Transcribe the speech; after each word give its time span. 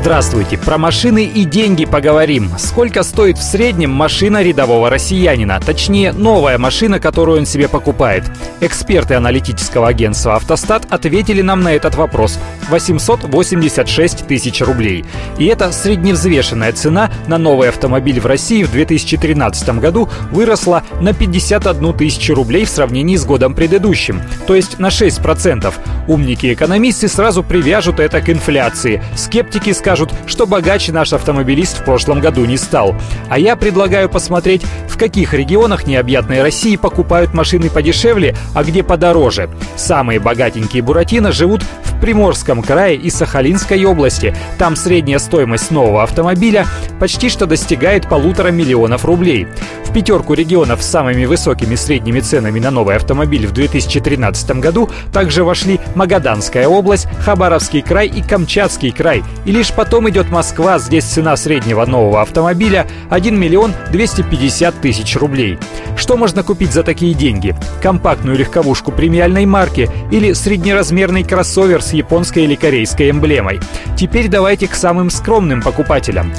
Здравствуйте! 0.00 0.56
Про 0.56 0.78
машины 0.78 1.26
и 1.26 1.44
деньги 1.44 1.84
поговорим. 1.84 2.50
Сколько 2.58 3.02
стоит 3.02 3.36
в 3.36 3.42
среднем 3.42 3.90
машина 3.90 4.42
рядового 4.42 4.88
россиянина? 4.88 5.60
Точнее, 5.60 6.12
новая 6.12 6.56
машина, 6.56 6.98
которую 6.98 7.40
он 7.40 7.44
себе 7.44 7.68
покупает. 7.68 8.24
Эксперты 8.62 9.12
аналитического 9.12 9.88
агентства 9.88 10.36
«Автостат» 10.36 10.86
ответили 10.88 11.42
нам 11.42 11.60
на 11.60 11.74
этот 11.74 11.96
вопрос. 11.96 12.38
886 12.70 14.26
тысяч 14.26 14.62
рублей. 14.62 15.04
И 15.38 15.44
это 15.44 15.70
средневзвешенная 15.70 16.72
цена 16.72 17.10
на 17.26 17.36
новый 17.36 17.68
автомобиль 17.68 18.20
в 18.20 18.26
России 18.26 18.62
в 18.62 18.72
2013 18.72 19.68
году 19.80 20.08
выросла 20.30 20.82
на 21.02 21.12
51 21.12 21.92
тысячу 21.92 22.34
рублей 22.34 22.64
в 22.64 22.70
сравнении 22.70 23.16
с 23.16 23.26
годом 23.26 23.54
предыдущим. 23.54 24.22
То 24.46 24.54
есть 24.54 24.78
на 24.78 24.86
6%. 24.88 25.74
Умники-экономисты 26.10 27.06
сразу 27.06 27.44
привяжут 27.44 28.00
это 28.00 28.20
к 28.20 28.28
инфляции. 28.30 29.00
Скептики 29.14 29.72
скажут, 29.72 30.12
что 30.26 30.44
богаче 30.44 30.90
наш 30.90 31.12
автомобилист 31.12 31.78
в 31.78 31.84
прошлом 31.84 32.18
году 32.18 32.44
не 32.46 32.56
стал. 32.56 32.96
А 33.28 33.38
я 33.38 33.54
предлагаю 33.54 34.08
посмотреть, 34.08 34.62
в 34.88 34.98
каких 34.98 35.34
регионах 35.34 35.86
необъятной 35.86 36.42
России 36.42 36.74
покупают 36.74 37.32
машины 37.32 37.70
подешевле, 37.70 38.34
а 38.56 38.64
где 38.64 38.82
подороже. 38.82 39.50
Самые 39.76 40.18
богатенькие 40.18 40.82
Буратино 40.82 41.30
живут 41.30 41.62
в 41.84 42.00
Приморском 42.00 42.60
крае 42.60 42.96
и 42.96 43.08
Сахалинской 43.08 43.84
области. 43.84 44.34
Там 44.58 44.74
средняя 44.74 45.20
стоимость 45.20 45.70
нового 45.70 46.02
автомобиля 46.02 46.66
почти 47.00 47.30
что 47.30 47.46
достигает 47.46 48.08
полутора 48.08 48.48
миллионов 48.48 49.04
рублей. 49.04 49.48
В 49.84 49.92
пятерку 49.92 50.34
регионов 50.34 50.82
с 50.82 50.86
самыми 50.86 51.24
высокими 51.24 51.74
средними 51.74 52.20
ценами 52.20 52.60
на 52.60 52.70
новый 52.70 52.94
автомобиль 52.94 53.46
в 53.46 53.52
2013 53.52 54.50
году 54.60 54.88
также 55.12 55.42
вошли 55.42 55.80
Магаданская 55.96 56.68
область, 56.68 57.08
Хабаровский 57.24 57.82
край 57.82 58.06
и 58.06 58.22
Камчатский 58.22 58.92
край. 58.92 59.24
И 59.46 59.50
лишь 59.50 59.72
потом 59.72 60.08
идет 60.08 60.30
Москва, 60.30 60.78
здесь 60.78 61.04
цена 61.04 61.36
среднего 61.36 61.84
нового 61.86 62.22
автомобиля 62.22 62.86
1 63.08 63.36
миллион 63.36 63.72
250 63.90 64.80
тысяч 64.80 65.16
рублей. 65.16 65.58
Что 65.96 66.16
можно 66.16 66.42
купить 66.42 66.72
за 66.72 66.82
такие 66.82 67.14
деньги? 67.14 67.54
Компактную 67.82 68.38
легковушку 68.38 68.92
премиальной 68.92 69.44
марки 69.44 69.90
или 70.12 70.32
среднеразмерный 70.34 71.24
кроссовер 71.24 71.82
с 71.82 71.92
японской 71.92 72.44
или 72.44 72.54
корейской 72.54 73.10
эмблемой? 73.10 73.60
Теперь 73.96 74.28
давайте 74.28 74.68
к 74.68 74.74
самым 74.74 75.10
скромным 75.10 75.62
покупателям. 75.62 76.32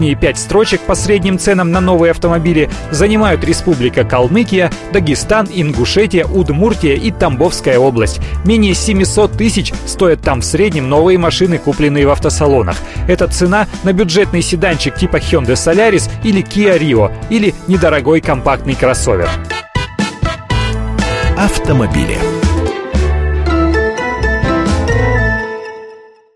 Нижние 0.00 0.16
пять 0.16 0.38
строчек 0.38 0.80
по 0.80 0.94
средним 0.94 1.38
ценам 1.38 1.72
на 1.72 1.80
новые 1.82 2.12
автомобили 2.12 2.70
занимают 2.90 3.44
Республика 3.44 4.02
Калмыкия, 4.02 4.72
Дагестан, 4.94 5.46
Ингушетия, 5.52 6.24
Удмуртия 6.24 6.94
и 6.94 7.10
Тамбовская 7.10 7.78
область. 7.78 8.18
Менее 8.46 8.72
700 8.72 9.32
тысяч 9.32 9.74
стоят 9.84 10.22
там 10.22 10.40
в 10.40 10.44
среднем 10.46 10.88
новые 10.88 11.18
машины, 11.18 11.58
купленные 11.58 12.06
в 12.06 12.10
автосалонах. 12.10 12.76
Это 13.08 13.28
цена 13.28 13.66
на 13.82 13.92
бюджетный 13.92 14.40
седанчик 14.40 14.94
типа 14.94 15.18
Hyundai 15.18 15.52
Solaris 15.52 16.08
или 16.24 16.42
Kia 16.42 16.78
Rio, 16.78 17.12
или 17.28 17.54
недорогой 17.68 18.22
компактный 18.22 18.76
кроссовер. 18.76 19.28
Автомобили. 21.36 22.16